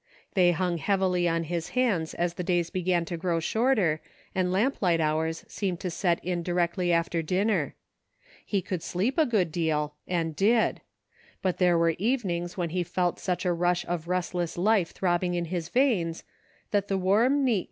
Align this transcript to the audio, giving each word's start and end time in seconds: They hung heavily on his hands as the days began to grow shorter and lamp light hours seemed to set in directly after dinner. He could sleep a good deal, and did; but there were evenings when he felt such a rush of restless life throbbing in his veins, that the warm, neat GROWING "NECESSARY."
They 0.33 0.51
hung 0.51 0.79
heavily 0.79 1.27
on 1.27 1.43
his 1.43 1.69
hands 1.77 2.15
as 2.15 2.33
the 2.33 2.43
days 2.43 2.71
began 2.71 3.05
to 3.05 3.17
grow 3.17 3.39
shorter 3.39 4.01
and 4.33 4.51
lamp 4.51 4.81
light 4.81 4.99
hours 4.99 5.45
seemed 5.47 5.79
to 5.81 5.91
set 5.91 6.17
in 6.25 6.41
directly 6.41 6.91
after 6.91 7.21
dinner. 7.21 7.75
He 8.43 8.63
could 8.63 8.81
sleep 8.81 9.19
a 9.19 9.27
good 9.27 9.51
deal, 9.51 9.93
and 10.07 10.35
did; 10.35 10.81
but 11.43 11.59
there 11.59 11.77
were 11.77 11.93
evenings 11.99 12.57
when 12.57 12.71
he 12.71 12.81
felt 12.81 13.19
such 13.19 13.45
a 13.45 13.53
rush 13.53 13.85
of 13.85 14.07
restless 14.07 14.57
life 14.57 14.89
throbbing 14.89 15.35
in 15.35 15.45
his 15.45 15.69
veins, 15.69 16.23
that 16.71 16.87
the 16.87 16.97
warm, 16.97 17.45
neat 17.45 17.45
GROWING 17.45 17.45
"NECESSARY." 17.45 17.59